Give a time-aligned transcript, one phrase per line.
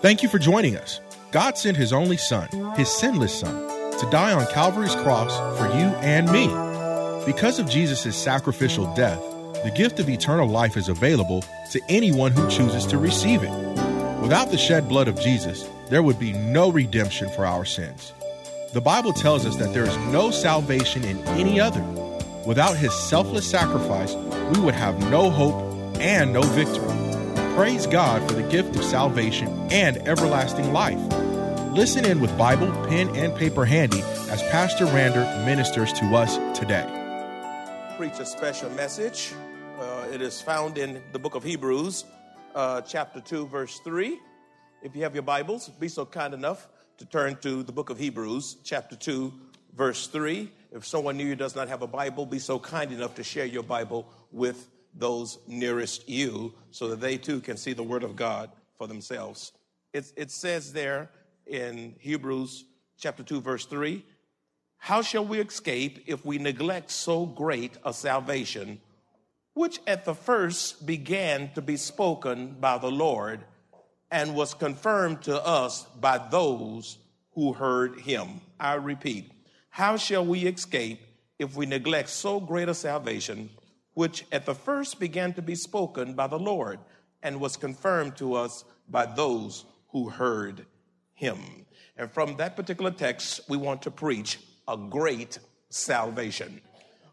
[0.00, 1.00] Thank you for joining us.
[1.32, 3.52] God sent his only son, his sinless son,
[3.98, 6.46] to die on Calvary's cross for you and me.
[7.26, 9.20] Because of Jesus' sacrificial death,
[9.64, 13.50] the gift of eternal life is available to anyone who chooses to receive it.
[14.22, 18.12] Without the shed blood of Jesus, there would be no redemption for our sins.
[18.74, 21.82] The Bible tells us that there is no salvation in any other.
[22.46, 24.14] Without his selfless sacrifice,
[24.54, 26.87] we would have no hope and no victory.
[27.58, 31.00] Praise God for the gift of salvation and everlasting life.
[31.72, 36.86] Listen in with Bible, pen, and paper handy as Pastor Rander ministers to us today.
[37.96, 39.32] Preach a special message.
[39.76, 42.04] Uh, it is found in the book of Hebrews,
[42.54, 44.20] uh, chapter 2, verse 3.
[44.80, 47.98] If you have your Bibles, be so kind enough to turn to the book of
[47.98, 49.32] Hebrews, chapter 2,
[49.74, 50.48] verse 3.
[50.70, 53.46] If someone near you does not have a Bible, be so kind enough to share
[53.46, 54.68] your Bible with
[54.98, 59.52] those nearest you so that they too can see the Word of God for themselves.
[59.92, 61.10] It, it says there
[61.46, 62.64] in Hebrews
[62.98, 64.04] chapter 2, verse 3
[64.76, 68.80] How shall we escape if we neglect so great a salvation,
[69.54, 73.40] which at the first began to be spoken by the Lord
[74.10, 76.98] and was confirmed to us by those
[77.32, 78.40] who heard him?
[78.58, 79.30] I repeat,
[79.70, 81.00] how shall we escape
[81.38, 83.50] if we neglect so great a salvation?
[83.98, 86.78] Which at the first began to be spoken by the Lord
[87.20, 90.66] and was confirmed to us by those who heard
[91.14, 91.66] him.
[91.96, 94.38] And from that particular text, we want to preach
[94.68, 96.60] a great salvation.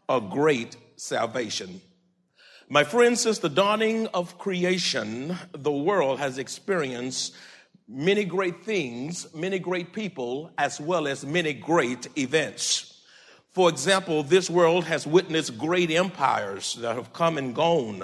[0.08, 1.80] A great salvation.
[2.68, 7.34] My friends, since the dawning of creation, the world has experienced
[7.88, 12.95] many great things, many great people, as well as many great events.
[13.56, 18.02] For example, this world has witnessed great empires that have come and gone.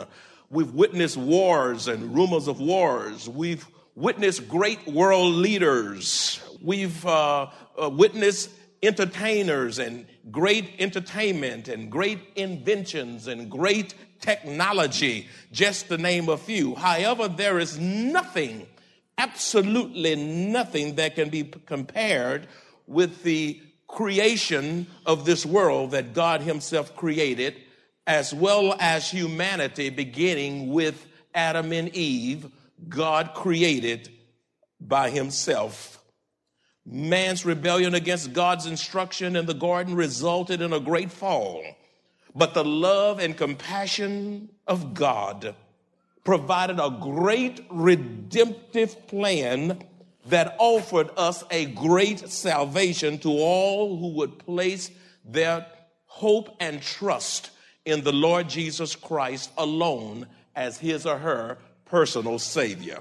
[0.48, 3.28] We've witnessed wars and rumors of wars.
[3.28, 6.40] We've witnessed great world leaders.
[6.62, 8.48] We've uh, uh, witnessed
[8.82, 16.76] entertainers and great entertainment and great inventions and great technology, just to name a few.
[16.76, 18.66] However, there is nothing,
[19.18, 22.48] absolutely nothing that can be compared
[22.86, 23.60] with the
[23.92, 27.54] creation of this world that God Himself created,
[28.06, 32.50] as well as humanity, beginning with Adam and Eve,
[32.88, 34.08] God created
[34.80, 36.02] by Himself.
[36.84, 41.62] Man's rebellion against God's instruction in the garden resulted in a great fall.
[42.34, 45.54] But the love and compassion of God
[46.24, 49.84] provided a great redemptive plan
[50.26, 54.90] that offered us a great salvation to all who would place
[55.24, 55.66] their
[56.06, 57.50] hope and trust
[57.84, 63.00] in the Lord Jesus Christ alone as his or her personal Savior.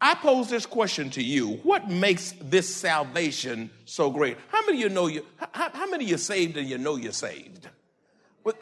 [0.00, 1.56] I pose this question to you.
[1.62, 4.38] What makes this salvation so great?
[4.48, 6.96] How many of you know you, how, how many of you saved and you know
[6.96, 7.68] you're saved?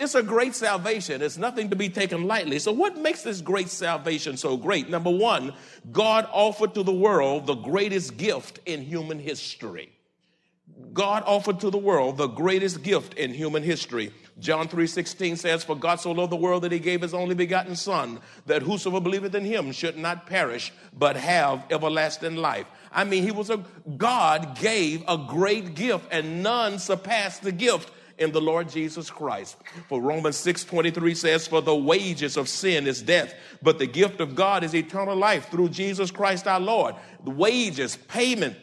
[0.01, 1.23] It's a great salvation.
[1.23, 2.59] It's nothing to be taken lightly.
[2.59, 4.91] So, what makes this great salvation so great?
[4.91, 5.55] Number one,
[5.93, 9.93] God offered to the world the greatest gift in human history.
[10.93, 14.13] God offered to the world the greatest gift in human history.
[14.41, 17.77] John 3:16 says, "For God so loved the world that he gave his only begotten
[17.77, 23.23] son, that whosoever believeth in him should not perish, but have everlasting life." I mean,
[23.23, 23.65] he was a
[23.97, 29.57] God gave a great gift and none surpassed the gift in the Lord Jesus Christ.
[29.89, 34.35] For Romans 6:23 says, "For the wages of sin is death, but the gift of
[34.35, 36.95] God is eternal life through Jesus Christ our Lord."
[37.25, 38.57] The wages, payment,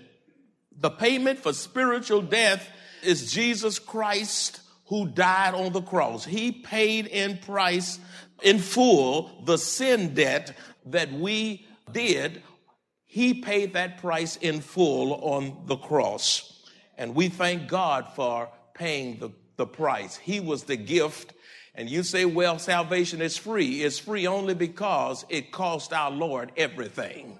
[0.77, 2.67] the payment for spiritual death
[3.01, 6.25] is Jesus Christ who died on the cross.
[6.25, 7.99] He paid in price
[8.43, 10.55] in full the sin debt
[10.85, 12.43] that we did.
[13.05, 16.51] He paid that price in full on the cross.
[16.97, 20.17] And we thank God for paying the the price.
[20.17, 21.33] He was the gift.
[21.73, 23.83] And you say, well, salvation is free.
[23.83, 27.37] It's free only because it cost our Lord everything.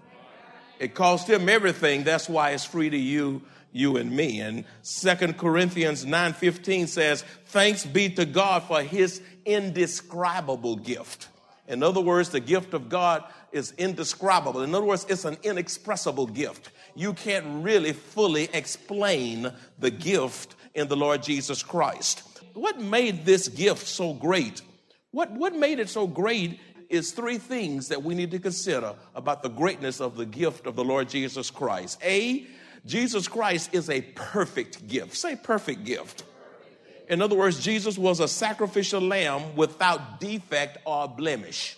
[0.78, 2.04] It cost him everything.
[2.04, 4.42] That's why it's free to you, you and me.
[4.42, 11.30] And Second Corinthians 9:15 says, "Thanks be to God for his indescribable gift."
[11.68, 13.24] In other words, the gift of God
[13.54, 14.62] is indescribable.
[14.62, 16.72] In other words, it's an inexpressible gift.
[16.94, 22.24] You can't really fully explain the gift in the Lord Jesus Christ.
[22.54, 24.62] What made this gift so great?
[25.12, 29.42] What, what made it so great is three things that we need to consider about
[29.42, 32.00] the greatness of the gift of the Lord Jesus Christ.
[32.04, 32.46] A,
[32.86, 35.16] Jesus Christ is a perfect gift.
[35.16, 36.24] Say perfect gift.
[37.08, 41.78] In other words, Jesus was a sacrificial lamb without defect or blemish.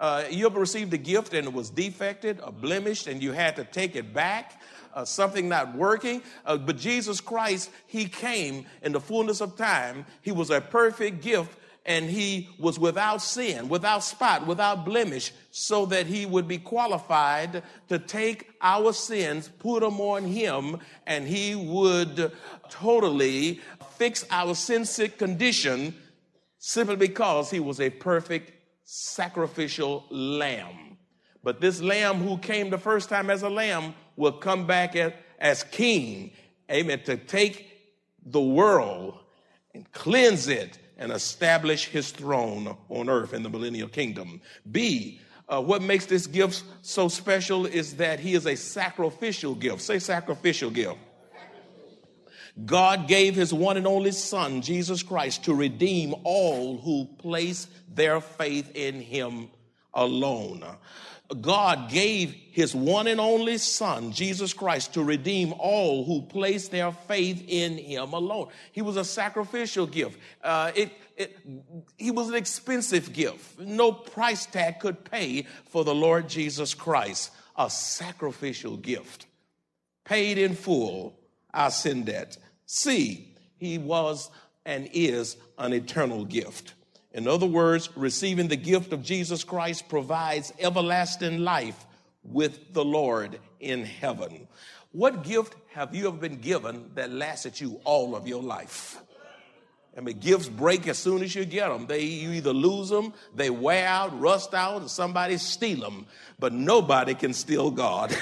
[0.00, 3.56] Uh, you ever received a gift and it was defected or blemished and you had
[3.56, 4.60] to take it back?
[4.94, 6.22] Uh, something not working.
[6.44, 10.06] Uh, but Jesus Christ, He came in the fullness of time.
[10.22, 11.56] He was a perfect gift
[11.86, 17.62] and He was without sin, without spot, without blemish, so that He would be qualified
[17.88, 22.32] to take our sins, put them on Him, and He would
[22.68, 23.60] totally
[23.98, 25.94] fix our sin sick condition
[26.58, 28.52] simply because he was a perfect
[28.84, 30.96] sacrificial lamb.
[31.42, 35.12] But this lamb who came the first time as a lamb will come back as,
[35.38, 36.32] as king,
[36.70, 37.66] amen, to take
[38.26, 39.18] the world
[39.72, 44.40] and cleanse it and establish his throne on earth in the millennial kingdom.
[44.70, 49.80] B, uh, what makes this gift so special is that he is a sacrificial gift.
[49.80, 50.98] Say sacrificial gift.
[52.66, 58.20] God gave his one and only Son, Jesus Christ, to redeem all who place their
[58.20, 59.48] faith in him
[59.94, 60.64] alone.
[61.34, 66.90] God gave his one and only Son, Jesus Christ, to redeem all who place their
[66.90, 68.48] faith in him alone.
[68.72, 70.18] He was a sacrificial gift.
[70.42, 71.36] Uh, it, it,
[71.98, 73.58] he was an expensive gift.
[73.58, 77.30] No price tag could pay for the Lord Jesus Christ.
[77.56, 79.26] A sacrificial gift,
[80.04, 81.18] paid in full
[81.52, 82.38] our sin debt.
[82.64, 84.30] C, he was
[84.64, 86.74] and is an eternal gift.
[87.18, 91.84] In other words, receiving the gift of Jesus Christ provides everlasting life
[92.22, 94.46] with the Lord in heaven.
[94.92, 99.00] What gift have you ever been given that lasted you all of your life?
[99.96, 101.88] I mean, gifts break as soon as you get them.
[101.88, 106.06] They you either lose them, they wear out, rust out, or somebody steal them.
[106.38, 108.16] But nobody can steal God.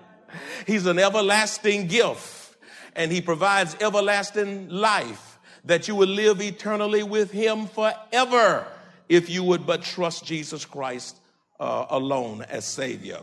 [0.66, 2.56] He's an everlasting gift
[2.96, 5.29] and he provides everlasting life
[5.64, 8.66] that you will live eternally with him forever
[9.08, 11.16] if you would but trust Jesus Christ
[11.58, 13.20] uh, alone as Savior.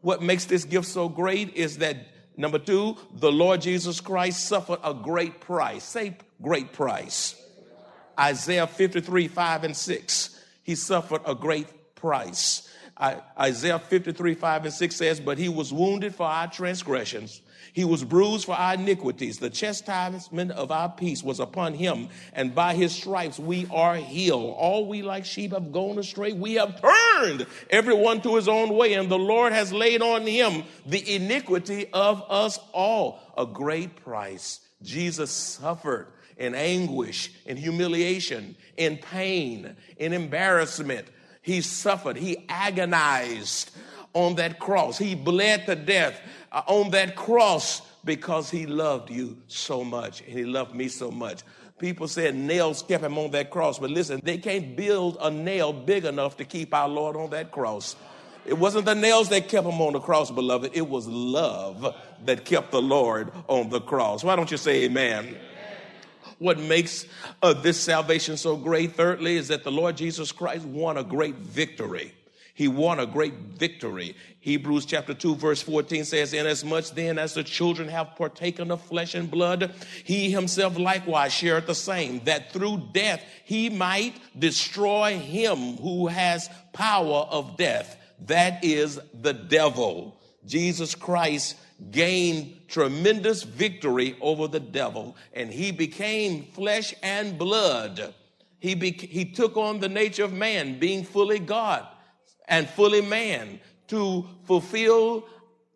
[0.00, 1.96] What makes this gift so great is that
[2.36, 5.84] number two, the Lord Jesus Christ suffered a great price.
[5.84, 7.36] Say great price.
[8.18, 10.44] Isaiah 53, 5 and 6.
[10.62, 12.68] He suffered a great price.
[12.96, 17.40] I, Isaiah 53, 5 and 6 says, But he was wounded for our transgressions
[17.72, 19.38] he was bruised for our iniquities.
[19.38, 24.54] The chastisement of our peace was upon him, and by his stripes we are healed.
[24.56, 26.32] All we like sheep have gone astray.
[26.32, 30.64] We have turned everyone to his own way, and the Lord has laid on him
[30.86, 33.20] the iniquity of us all.
[33.36, 34.60] A great price.
[34.82, 41.06] Jesus suffered in anguish, in humiliation, in pain, in embarrassment.
[41.42, 43.70] He suffered, he agonized
[44.12, 44.98] on that cross.
[44.98, 46.20] He bled to death
[46.52, 51.10] uh, on that cross because he loved you so much and he loved me so
[51.10, 51.42] much.
[51.78, 55.72] People said nails kept him on that cross, but listen, they can't build a nail
[55.72, 57.96] big enough to keep our Lord on that cross.
[58.44, 60.72] It wasn't the nails that kept him on the cross, beloved.
[60.74, 64.24] It was love that kept the Lord on the cross.
[64.24, 65.36] Why don't you say amen?
[66.38, 67.06] What makes
[67.42, 71.34] uh, this salvation so great, thirdly, is that the Lord Jesus Christ won a great
[71.34, 72.14] victory.
[72.54, 74.16] He won a great victory.
[74.40, 79.14] Hebrews chapter 2 verse 14 says, Inasmuch then as the children have partaken of flesh
[79.14, 79.72] and blood,
[80.04, 86.48] he himself likewise shared the same, that through death he might destroy him who has
[86.72, 87.96] power of death.
[88.26, 90.16] That is the devil.
[90.46, 91.56] Jesus Christ
[91.90, 98.14] gained tremendous victory over the devil and he became flesh and blood.
[98.58, 101.86] He, be- he took on the nature of man, being fully God
[102.50, 105.24] and fully man to fulfill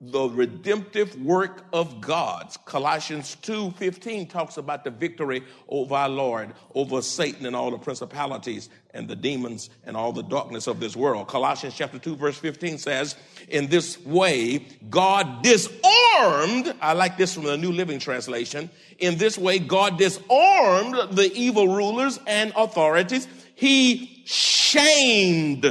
[0.00, 2.54] the redemptive work of God.
[2.66, 8.68] Colossians 2:15 talks about the victory over our Lord, over Satan and all the principalities
[8.92, 11.28] and the demons and all the darkness of this world.
[11.28, 13.16] Colossians chapter 2 verse 15 says,
[13.48, 19.38] "In this way God disarmed, I like this from the New Living Translation, in this
[19.38, 23.26] way God disarmed the evil rulers and authorities.
[23.54, 25.64] He shamed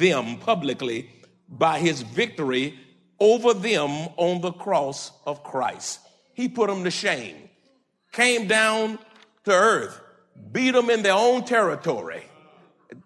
[0.00, 1.08] them publicly
[1.48, 2.76] by his victory
[3.20, 6.00] over them on the cross of Christ.
[6.32, 7.36] He put them to shame,
[8.12, 8.98] came down
[9.44, 10.00] to earth,
[10.50, 12.24] beat them in their own territory,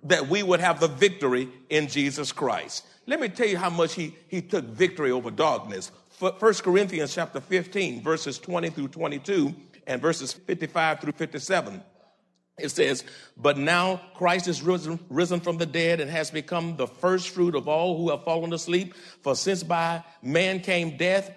[0.05, 2.87] that we would have the victory in Jesus Christ.
[3.07, 5.91] Let me tell you how much he, he took victory over darkness.
[6.19, 9.55] 1 Corinthians chapter 15, verses 20 through 22,
[9.87, 11.83] and verses 55 through 57.
[12.59, 13.05] It says,
[13.37, 17.55] But now Christ is risen, risen, from the dead and has become the first fruit
[17.55, 18.95] of all who have fallen asleep.
[19.23, 21.33] For since by man came death,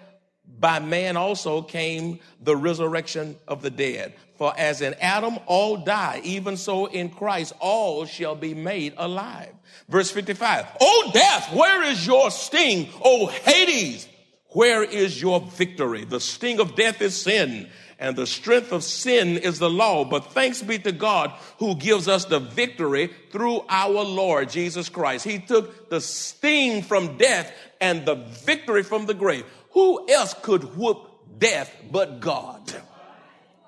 [0.60, 4.14] by man also came the resurrection of the dead.
[4.36, 9.52] For as in Adam all die, even so in Christ all shall be made alive.
[9.88, 10.66] Verse 55.
[10.80, 12.88] O death, where is your sting?
[13.04, 14.08] O Hades,
[14.52, 16.04] where is your victory?
[16.04, 20.04] The sting of death is sin and the strength of sin is the law.
[20.04, 25.24] But thanks be to God who gives us the victory through our Lord Jesus Christ.
[25.24, 29.44] He took the sting from death and the victory from the grave.
[29.72, 32.72] Who else could whoop death but God?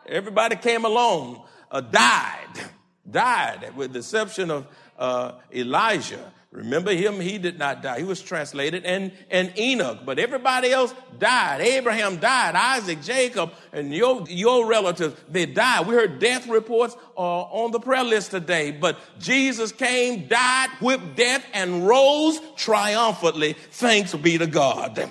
[0.07, 2.71] Everybody came along, uh, died,
[3.09, 4.67] died with the exception of
[4.99, 6.33] uh, Elijah.
[6.53, 7.21] Remember him?
[7.21, 7.99] He did not die.
[7.99, 11.61] He was translated and, and Enoch, but everybody else died.
[11.61, 15.87] Abraham died, Isaac, Jacob, and your, your relatives, they died.
[15.87, 21.15] We heard death reports uh, on the prayer list today, but Jesus came, died, whipped
[21.15, 23.53] death, and rose triumphantly.
[23.53, 25.09] Thanks be to God.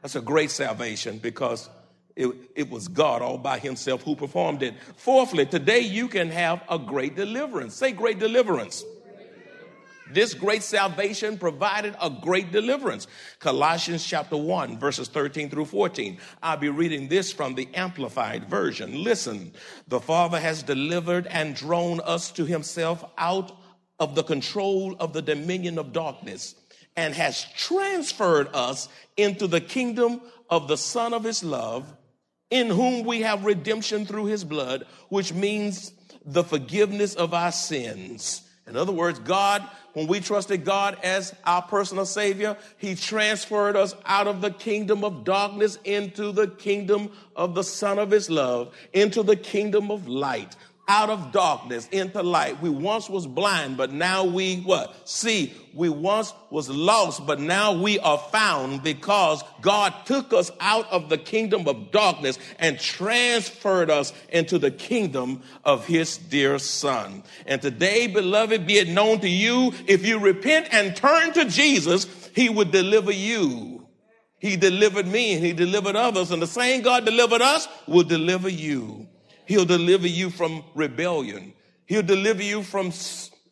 [0.00, 1.68] That's a great salvation because
[2.14, 4.74] it, it, was God all by himself who performed it.
[4.96, 7.74] Fourthly, today you can have a great deliverance.
[7.74, 8.84] Say great deliverance.
[10.12, 13.06] This great salvation provided a great deliverance.
[13.38, 16.18] Colossians chapter 1, verses 13 through 14.
[16.42, 19.02] I'll be reading this from the Amplified Version.
[19.02, 19.52] Listen,
[19.88, 23.56] the Father has delivered and drawn us to himself out
[23.98, 26.54] of the control of the dominion of darkness
[26.96, 31.90] and has transferred us into the kingdom of the Son of his love,
[32.50, 35.92] in whom we have redemption through his blood, which means
[36.24, 38.42] the forgiveness of our sins.
[38.66, 43.94] In other words, God when we trusted God as our personal Savior, He transferred us
[44.06, 48.74] out of the kingdom of darkness into the kingdom of the Son of His love,
[48.92, 50.56] into the kingdom of light
[50.88, 52.60] out of darkness into light.
[52.60, 55.08] We once was blind, but now we what?
[55.08, 60.90] See, we once was lost, but now we are found because God took us out
[60.90, 67.22] of the kingdom of darkness and transferred us into the kingdom of his dear son.
[67.46, 72.06] And today, beloved, be it known to you, if you repent and turn to Jesus,
[72.34, 73.86] he would deliver you.
[74.40, 76.32] He delivered me and he delivered others.
[76.32, 79.06] And the same God delivered us will deliver you.
[79.52, 81.52] He'll deliver you from rebellion.
[81.84, 82.90] He'll deliver you from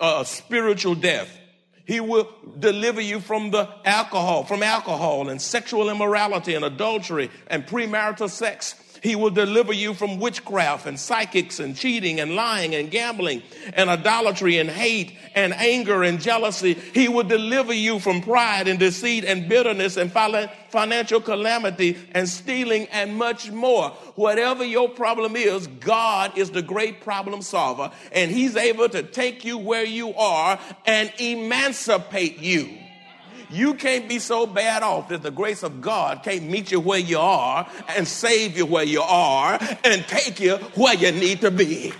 [0.00, 1.28] uh, spiritual death.
[1.84, 2.26] He will
[2.58, 8.76] deliver you from the alcohol, from alcohol and sexual immorality and adultery and premarital sex.
[9.02, 13.42] He will deliver you from witchcraft and psychics and cheating and lying and gambling
[13.72, 16.74] and idolatry and hate and anger and jealousy.
[16.74, 22.88] He will deliver you from pride and deceit and bitterness and financial calamity and stealing
[22.88, 23.90] and much more.
[24.16, 29.44] Whatever your problem is, God is the great problem solver and He's able to take
[29.44, 32.79] you where you are and emancipate you.
[33.50, 36.98] You can't be so bad off that the grace of God can't meet you where
[36.98, 41.50] you are and save you where you are and take you where you need to
[41.50, 41.92] be.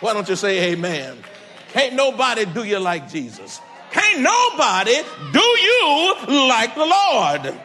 [0.00, 1.18] Why don't you say amen?
[1.72, 3.60] Can't nobody do you like Jesus.
[3.90, 4.96] Can't nobody
[5.32, 6.14] do you
[6.48, 7.60] like the Lord.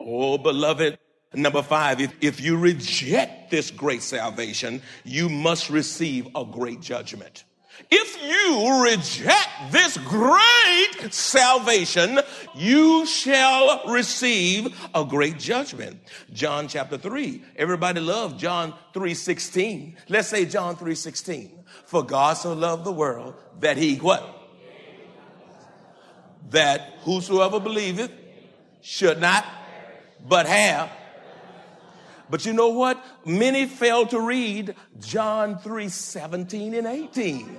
[0.00, 0.98] Oh, beloved.
[1.34, 7.44] Number five, if, if you reject this great salvation, you must receive a great judgment.
[7.90, 12.20] If you reject this great salvation,
[12.54, 16.00] you shall receive a great judgment.
[16.32, 17.42] John chapter 3.
[17.56, 19.96] Everybody love John 3:16.
[20.08, 21.64] Let's say John 3:16.
[21.86, 24.22] For God so loved the world that he what?
[26.50, 28.10] That whosoever believeth
[28.80, 29.44] should not
[30.26, 30.90] but have
[32.30, 33.02] but you know what?
[33.24, 37.56] Many fail to read John 3 17 and 18.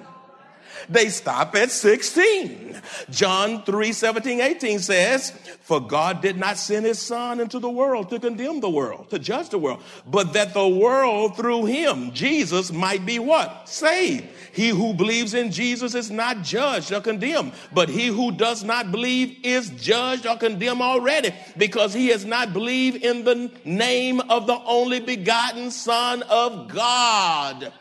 [0.89, 2.81] They stop at 16.
[3.09, 8.09] John 3 17, 18 says, For God did not send his son into the world
[8.09, 12.71] to condemn the world, to judge the world, but that the world through him, Jesus,
[12.71, 13.67] might be what?
[13.69, 14.25] Saved.
[14.51, 18.91] He who believes in Jesus is not judged or condemned, but he who does not
[18.91, 24.47] believe is judged or condemned already because he has not believed in the name of
[24.47, 27.71] the only begotten Son of God.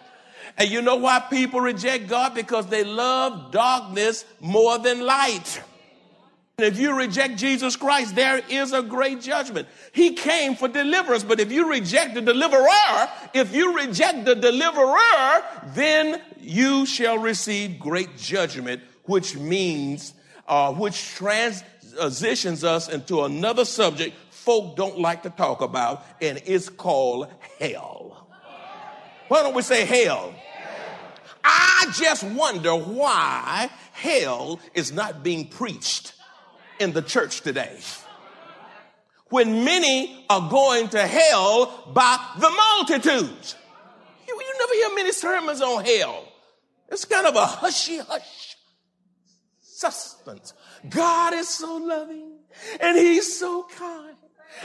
[0.58, 2.34] And you know why people reject God?
[2.34, 5.62] Because they love darkness more than light.
[6.58, 9.68] And If you reject Jesus Christ, there is a great judgment.
[9.92, 15.44] He came for deliverance, but if you reject the deliverer, if you reject the deliverer,
[15.74, 20.12] then you shall receive great judgment, which means,
[20.48, 26.68] uh, which transitions us into another subject folk don't like to talk about, and it's
[26.68, 27.28] called
[27.60, 28.26] hell.
[29.28, 30.34] Why don't we say hell?
[31.50, 36.12] I just wonder why hell is not being preached
[36.78, 37.78] in the church today.
[39.30, 43.56] When many are going to hell by the multitudes.
[44.26, 46.24] You, you never hear many sermons on hell.
[46.90, 48.56] It's kind of a hushy hush
[49.60, 50.52] substance.
[50.88, 52.40] God is so loving
[52.80, 54.16] and he's so kind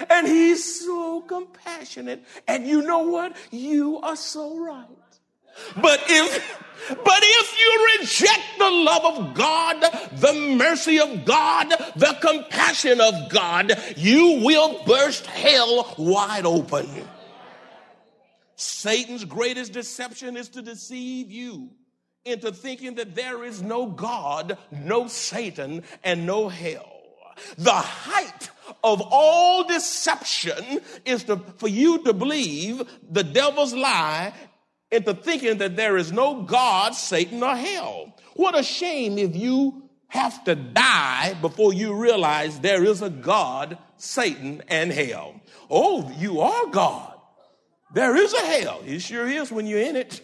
[0.10, 2.26] and he's so compassionate.
[2.46, 3.38] And you know what?
[3.52, 5.03] You are so right.
[5.76, 9.82] But if but if you reject the love of God,
[10.12, 16.90] the mercy of God, the compassion of God, you will burst hell wide open.
[18.58, 21.70] Satan's greatest deception is to deceive you
[22.26, 26.90] into thinking that there is no God, no Satan, and no hell.
[27.58, 28.52] The height
[28.84, 34.34] of all deception is to, for you to believe the devil's lie
[34.94, 38.14] into thinking that there is no God, Satan, or hell.
[38.36, 43.78] What a shame if you have to die before you realize there is a God,
[43.98, 45.42] Satan, and hell.
[45.70, 47.14] Oh, you are God.
[47.94, 48.82] There is a hell.
[48.86, 50.22] It sure is when you're in it.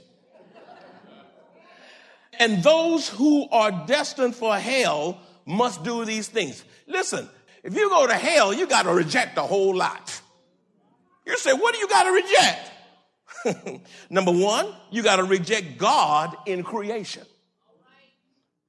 [2.39, 6.63] And those who are destined for hell must do these things.
[6.87, 7.27] Listen,
[7.63, 10.21] if you go to hell, you got to reject a whole lot.
[11.25, 12.71] You say, what do you got to reject?
[14.09, 17.23] Number one, you got to reject God in creation.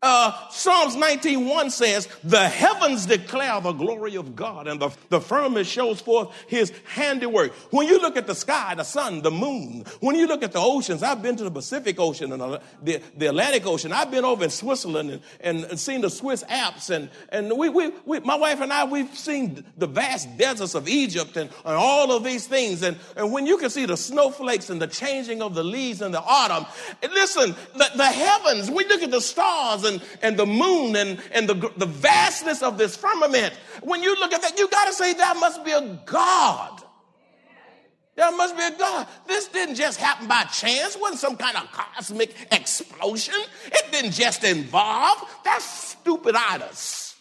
[0.02, 5.66] Uh, Psalms 19.1 says, the heavens declare the glory of God and the, the firmament
[5.66, 7.52] shows forth his handiwork.
[7.70, 10.58] When you look at the sky, the sun, the moon, when you look at the
[10.58, 12.40] oceans, I've been to the Pacific Ocean and
[12.82, 13.92] the, the Atlantic Ocean.
[13.92, 17.92] I've been over in Switzerland and, and seen the Swiss Alps and, and we, we,
[18.06, 22.10] we, my wife and I, we've seen the vast deserts of Egypt and, and all
[22.10, 22.82] of these things.
[22.82, 26.12] And, and when you can see the snowflakes and the changing of the leaves in
[26.12, 26.64] the autumn,
[27.02, 31.48] listen, the, the heavens, we look at the stars and, and the moon and, and
[31.48, 33.52] the, the vastness of this firmament.
[33.82, 36.82] When you look at that, you got to say, that must be a God.
[38.16, 39.06] There must be a God.
[39.26, 40.94] This didn't just happen by chance.
[40.94, 43.34] It wasn't some kind of cosmic explosion.
[43.66, 45.26] It didn't just involve.
[45.44, 47.14] That's stupiditis.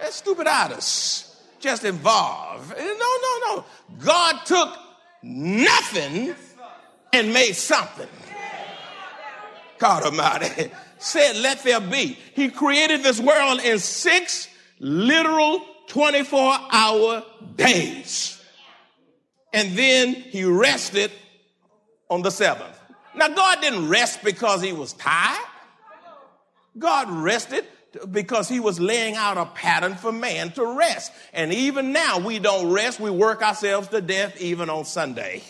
[0.00, 1.36] That's stupiditis.
[1.60, 2.74] Just involve.
[2.76, 3.64] No, no, no.
[3.98, 4.76] God took
[5.22, 6.34] nothing
[7.12, 8.08] and made something.
[9.78, 12.18] God Almighty said, let there be.
[12.34, 18.42] He created this world in six literal 24 hour days.
[19.52, 21.10] And then he rested
[22.10, 22.78] on the seventh.
[23.14, 25.44] Now, God didn't rest because he was tired.
[26.78, 27.64] God rested
[28.10, 31.10] because he was laying out a pattern for man to rest.
[31.32, 33.00] And even now, we don't rest.
[33.00, 35.42] We work ourselves to death even on Sunday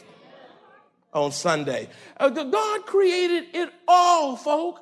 [1.16, 1.88] on Sunday.
[2.18, 4.80] Uh, God created it all, folk.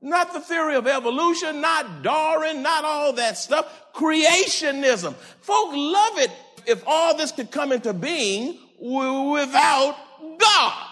[0.00, 3.92] Not the theory of evolution, not Darwin, not all that stuff.
[3.94, 5.14] Creationism.
[5.40, 6.30] Folk love it
[6.66, 9.96] if all this could come into being without
[10.38, 10.86] God.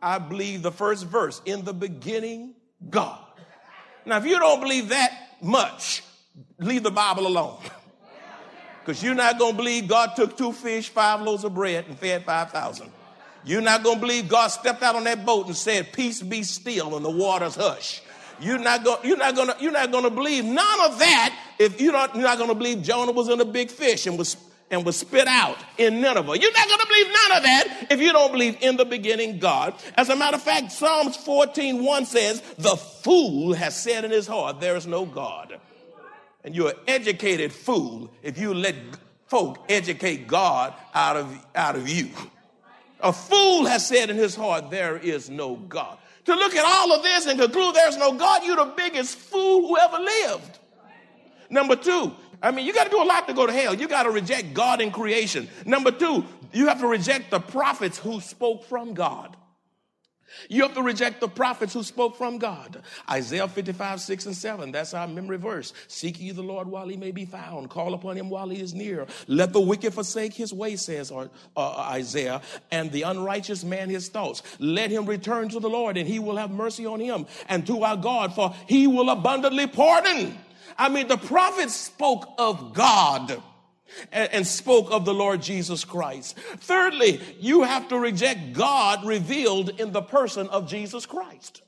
[0.00, 2.54] I believe the first verse, in the beginning,
[2.90, 3.20] God.
[4.04, 6.02] Now, if you don't believe that much,
[6.58, 7.58] leave the Bible alone.
[8.84, 11.98] Because you're not going to believe God took two fish, five loaves of bread, and
[11.98, 12.92] fed 5,000.
[13.44, 16.42] You're not going to believe God stepped out on that boat and said, peace be
[16.42, 18.00] still and the waters hush.
[18.40, 21.38] You're not going, you're not going to, you're not going to believe none of that
[21.58, 24.18] if you're not, you're not going to believe Jonah was in a big fish and
[24.18, 24.36] was,
[24.70, 26.38] and was spit out in Nineveh.
[26.38, 29.38] You're not going to believe none of that if you don't believe in the beginning
[29.38, 29.74] God.
[29.96, 34.26] As a matter of fact, Psalms 14, 1 says, the fool has said in his
[34.26, 35.60] heart, there is no God.
[36.42, 38.74] And you're an educated fool if you let
[39.28, 42.10] folk educate God out of, out of you.
[43.00, 45.98] A fool has said in his heart, There is no God.
[46.26, 49.68] To look at all of this and conclude there's no God, you're the biggest fool
[49.68, 50.58] who ever lived.
[51.50, 53.74] Number two, I mean, you got to do a lot to go to hell.
[53.74, 55.48] You got to reject God in creation.
[55.66, 59.36] Number two, you have to reject the prophets who spoke from God.
[60.48, 62.82] You have to reject the prophets who spoke from God.
[63.10, 64.72] Isaiah 55, 6 and 7.
[64.72, 65.72] That's our memory verse.
[65.88, 67.70] Seek ye the Lord while he may be found.
[67.70, 69.06] Call upon him while he is near.
[69.26, 74.42] Let the wicked forsake his way, says uh, Isaiah, and the unrighteous man his thoughts.
[74.58, 77.82] Let him return to the Lord, and he will have mercy on him, and to
[77.82, 80.36] our God, for he will abundantly pardon.
[80.76, 83.42] I mean, the prophets spoke of God
[84.12, 86.36] and, and spoke of the Lord Jesus Christ.
[86.36, 91.62] Thirdly, you have to reject God revealed in the person of Jesus Christ.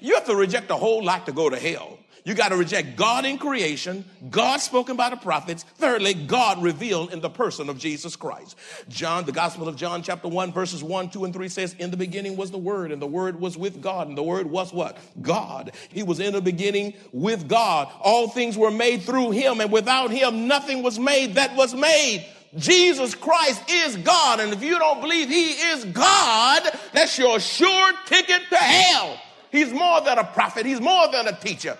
[0.00, 1.98] You have to reject a whole lot to go to hell.
[2.24, 5.64] You got to reject God in creation, God spoken by the prophets.
[5.74, 8.56] Thirdly, God revealed in the person of Jesus Christ.
[8.88, 11.96] John, the Gospel of John, chapter 1, verses 1, 2, and 3 says, In the
[11.96, 14.98] beginning was the Word, and the Word was with God, and the Word was what?
[15.20, 15.72] God.
[15.88, 17.88] He was in the beginning with God.
[18.00, 22.24] All things were made through Him, and without Him, nothing was made that was made.
[22.56, 27.92] Jesus Christ is God, and if you don't believe He is God, that's your sure
[28.06, 29.18] ticket to hell.
[29.50, 31.76] He's more than a prophet, He's more than a teacher.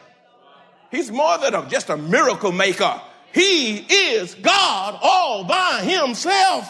[0.92, 3.00] He's more than a, just a miracle maker.
[3.32, 6.68] He is God all by himself.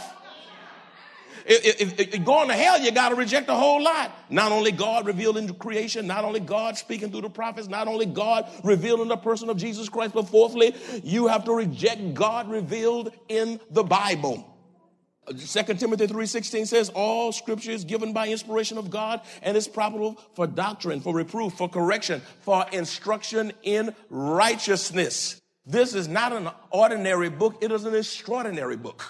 [1.44, 4.12] If, if, if, going to hell, you got to reject a whole lot.
[4.30, 8.06] Not only God revealed in creation, not only God speaking through the prophets, not only
[8.06, 12.48] God revealed in the person of Jesus Christ, but fourthly, you have to reject God
[12.48, 14.51] revealed in the Bible.
[15.28, 15.34] 2
[15.74, 20.48] Timothy 3.16 says, all scripture is given by inspiration of God and is profitable for
[20.48, 25.40] doctrine, for reproof, for correction, for instruction in righteousness.
[25.64, 27.58] This is not an ordinary book.
[27.62, 29.04] It is an extraordinary book.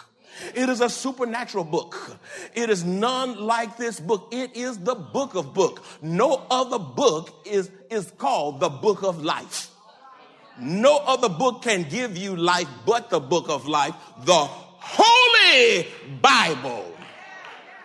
[0.54, 2.18] It is a supernatural book.
[2.54, 4.28] It is none like this book.
[4.32, 5.82] It is the book of book.
[6.02, 9.70] No other book is, is called the book of life.
[10.60, 13.94] No other book can give you life but the book of life,
[14.24, 14.48] the
[14.82, 15.86] Holy
[16.20, 16.92] Bible.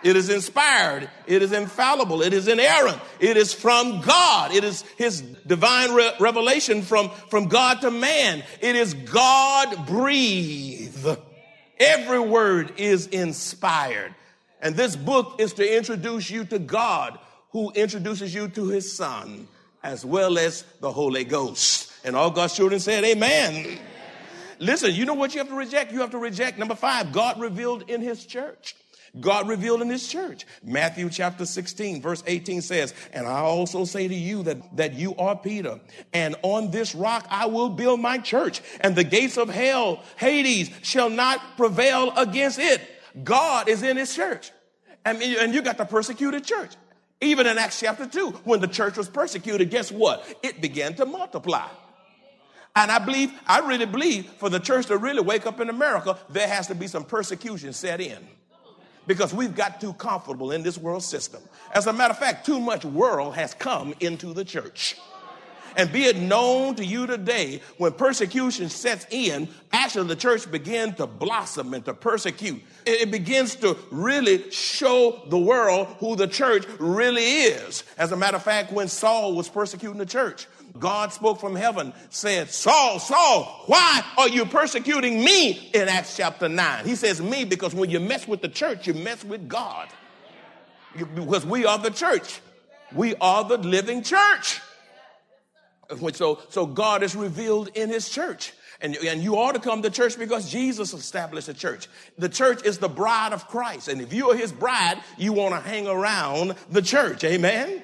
[0.02, 1.10] It is inspired.
[1.26, 2.22] It is infallible.
[2.22, 3.00] It is inerrant.
[3.18, 4.54] It is from God.
[4.54, 8.44] It is his divine re- revelation from, from God to man.
[8.60, 11.06] It is God breathed.
[11.78, 14.14] Every word is inspired.
[14.60, 17.18] And this book is to introduce you to God,
[17.50, 19.48] who introduces you to his son,
[19.82, 21.92] as well as the Holy Ghost.
[22.04, 23.78] And all God's children said, Amen.
[24.58, 25.92] Listen, you know what you have to reject?
[25.92, 28.74] You have to reject number five, God revealed in his church.
[29.18, 30.44] God revealed in his church.
[30.62, 35.14] Matthew chapter 16, verse 18 says, And I also say to you that, that you
[35.16, 35.80] are Peter,
[36.12, 40.70] and on this rock I will build my church, and the gates of hell, Hades,
[40.82, 42.82] shall not prevail against it.
[43.24, 44.52] God is in his church.
[45.04, 46.72] And, and you got the persecuted church.
[47.20, 50.24] Even in Acts chapter 2, when the church was persecuted, guess what?
[50.42, 51.66] It began to multiply.
[52.78, 56.16] And I believe, I really believe for the church to really wake up in America,
[56.30, 58.18] there has to be some persecution set in.
[59.04, 61.42] Because we've got too comfortable in this world system.
[61.74, 64.96] As a matter of fact, too much world has come into the church.
[65.76, 70.96] And be it known to you today, when persecution sets in, actually the church begins
[70.96, 72.62] to blossom and to persecute.
[72.86, 77.82] It begins to really show the world who the church really is.
[77.96, 80.46] As a matter of fact, when Saul was persecuting the church,
[80.80, 86.48] God spoke from heaven, said, Saul, Saul, why are you persecuting me in Acts chapter
[86.48, 86.84] 9?
[86.84, 89.88] He says, Me, because when you mess with the church, you mess with God.
[91.14, 92.40] Because we are the church.
[92.92, 94.60] We are the living church.
[96.12, 98.52] So, so God is revealed in his church.
[98.80, 101.88] And, and you ought to come to church because Jesus established a church.
[102.16, 103.88] The church is the bride of Christ.
[103.88, 107.24] And if you are his bride, you want to hang around the church.
[107.24, 107.82] Amen.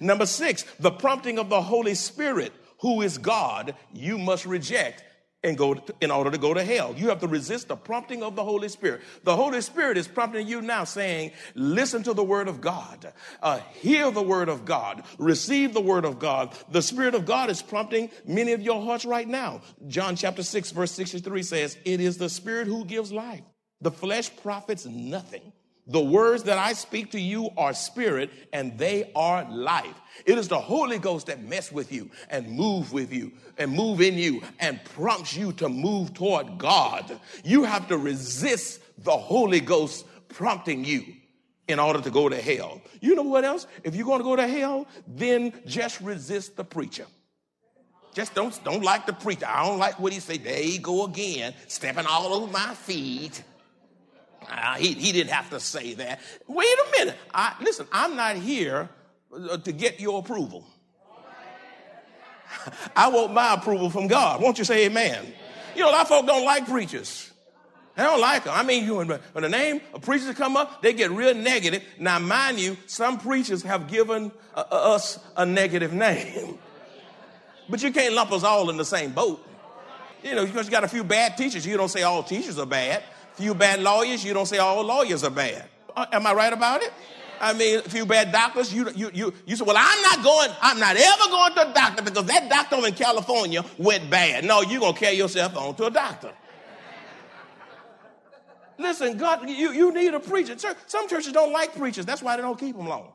[0.00, 5.04] Number six, the prompting of the Holy Spirit, who is God, you must reject
[5.42, 6.94] and go to, in order to go to hell.
[6.96, 9.00] You have to resist the prompting of the Holy Spirit.
[9.24, 13.12] The Holy Spirit is prompting you now saying, listen to the word of God,
[13.42, 16.54] uh, hear the word of God, receive the word of God.
[16.70, 19.62] The Spirit of God is prompting many of your hearts right now.
[19.88, 23.42] John chapter 6 verse 63 says, it is the Spirit who gives life.
[23.80, 25.52] The flesh profits nothing.
[25.86, 30.00] The words that I speak to you are spirit and they are life.
[30.24, 34.00] It is the Holy Ghost that mess with you and move with you and move
[34.00, 37.18] in you and prompts you to move toward God.
[37.42, 41.04] You have to resist the Holy Ghost prompting you
[41.66, 42.80] in order to go to hell.
[43.00, 43.66] You know what else?
[43.84, 47.06] If you're going to go to hell, then just resist the preacher.
[48.12, 49.46] Just don't, don't like the preacher.
[49.46, 50.36] I don't like what he say.
[50.36, 53.42] There you go again, stepping all over my feet.
[54.78, 56.20] He, he didn't have to say that.
[56.46, 57.16] Wait a minute.
[57.32, 58.88] I, listen, I'm not here
[59.32, 60.66] uh, to get your approval.
[62.96, 64.42] I want my approval from God.
[64.42, 65.32] Won't you say amen?
[65.74, 67.30] You know, a lot of folk don't like preachers.
[67.96, 68.54] They don't like them.
[68.56, 71.82] I mean, when, when the name of preachers come up, they get real negative.
[71.98, 76.58] Now, mind you, some preachers have given uh, uh us a negative name.
[77.68, 79.46] but you can't lump us all in the same boat.
[80.22, 82.66] You know, because you got a few bad teachers, you don't say all teachers are
[82.66, 83.02] bad.
[83.40, 85.64] Few bad lawyers, you don't say all lawyers are bad.
[85.96, 86.92] Uh, am I right about it?
[87.40, 90.50] I mean, a few bad doctors, you, you, you, you say, well, I'm not going,
[90.60, 94.44] I'm not ever going to a doctor because that doctor in California went bad.
[94.44, 96.32] No, you're going to carry yourself on to a doctor.
[98.76, 100.54] Listen, God, you, you need a preacher.
[100.86, 102.04] Some churches don't like preachers.
[102.04, 103.10] That's why they don't keep them long.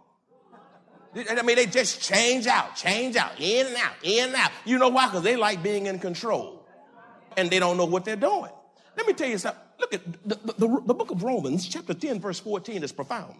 [1.16, 4.50] I mean, they just change out, change out, in and out, in and out.
[4.66, 5.06] You know why?
[5.06, 6.66] Because they like being in control
[7.38, 8.52] and they don't know what they're doing.
[8.98, 9.62] Let me tell you something.
[9.80, 13.36] Look at the, the, the, book of Romans, chapter 10, verse 14 is profound.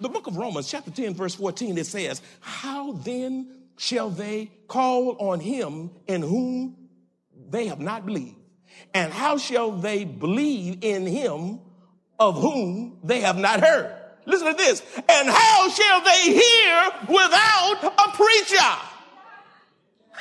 [0.00, 5.16] The book of Romans, chapter 10, verse 14, it says, How then shall they call
[5.18, 6.76] on him in whom
[7.48, 8.36] they have not believed?
[8.94, 11.60] And how shall they believe in him
[12.18, 13.94] of whom they have not heard?
[14.24, 14.82] Listen to this.
[15.08, 18.56] And how shall they hear without a preacher?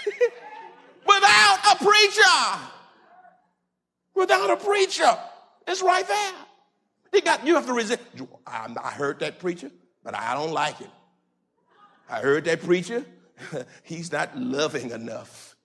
[1.08, 2.62] without a preacher.
[4.14, 5.18] Without a preacher.
[5.68, 6.34] It's right there.
[7.12, 8.02] He got, you have to resist.
[8.46, 9.72] I heard that preacher,
[10.04, 10.90] but I don't like it.
[12.10, 13.06] I heard that preacher.
[13.84, 15.56] He's not loving enough.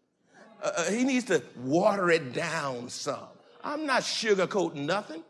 [0.62, 3.28] Uh, uh, he needs to water it down some.
[3.62, 5.22] I'm not sugarcoating nothing.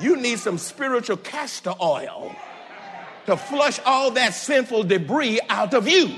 [0.00, 2.34] You need some spiritual castor oil
[3.26, 6.16] to flush all that sinful debris out of you.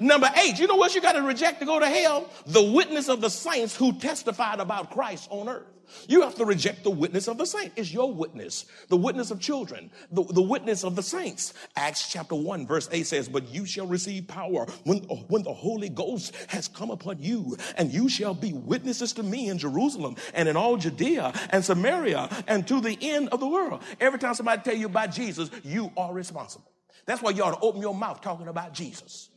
[0.00, 2.28] Number eight, you know what you got to reject to go to hell?
[2.46, 5.66] The witness of the saints who testified about Christ on earth.
[6.08, 7.72] You have to reject the witness of the saint.
[7.76, 11.52] It's your witness, the witness of children, the, the witness of the saints.
[11.76, 15.88] Acts chapter 1, verse 8 says, But you shall receive power when, when the Holy
[15.88, 20.48] Ghost has come upon you, and you shall be witnesses to me in Jerusalem and
[20.48, 23.82] in all Judea and Samaria and to the end of the world.
[24.00, 26.70] Every time somebody tell you about Jesus, you are responsible.
[27.06, 29.29] That's why you ought to open your mouth talking about Jesus.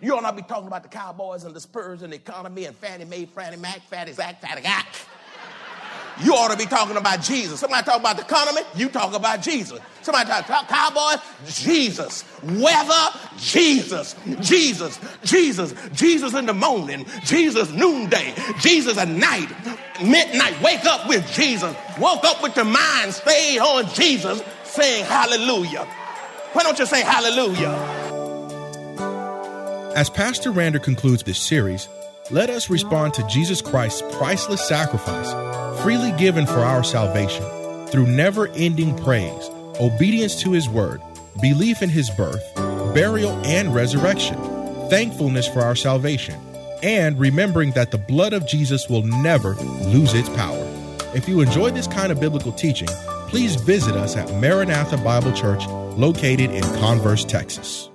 [0.00, 2.76] You ought not be talking about the Cowboys and the Spurs and the economy and
[2.76, 4.86] Fannie Mae, Fannie Mac, Fatty Zach, Fatty Gack.
[6.22, 7.60] You ought to be talking about Jesus.
[7.60, 9.78] Somebody talk about the economy, you talk about Jesus.
[10.02, 12.24] Somebody talk, talk Cowboys, Jesus.
[12.42, 14.16] Weather, Jesus.
[14.40, 14.98] Jesus.
[15.22, 15.74] Jesus.
[15.92, 17.06] Jesus in the morning.
[17.24, 18.34] Jesus noonday.
[18.60, 19.48] Jesus at night.
[20.02, 20.60] Midnight.
[20.62, 21.74] Wake up with Jesus.
[22.00, 25.84] Woke up with your mind stayed on Jesus saying hallelujah.
[26.52, 27.97] Why don't you say hallelujah?
[29.98, 31.88] As Pastor Rander concludes this series,
[32.30, 35.32] let us respond to Jesus Christ's priceless sacrifice,
[35.82, 37.44] freely given for our salvation,
[37.88, 41.02] through never ending praise, obedience to his word,
[41.42, 42.44] belief in his birth,
[42.94, 44.36] burial, and resurrection,
[44.88, 46.40] thankfulness for our salvation,
[46.80, 50.64] and remembering that the blood of Jesus will never lose its power.
[51.12, 52.88] If you enjoy this kind of biblical teaching,
[53.26, 57.88] please visit us at Maranatha Bible Church, located in Converse, Texas.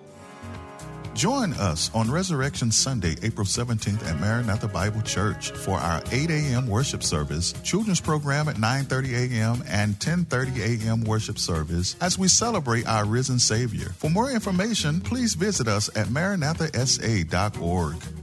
[1.13, 6.67] Join us on Resurrection Sunday, April 17th at Maranatha Bible Church for our 8 a.m.
[6.67, 9.63] worship service, children's program at 9:30 a.m.
[9.67, 11.03] and 10:30 a.m.
[11.03, 13.89] worship service as we celebrate our risen Savior.
[13.89, 18.22] For more information, please visit us at maranathasa.org.